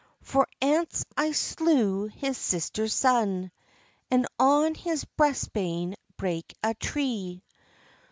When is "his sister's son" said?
2.07-3.51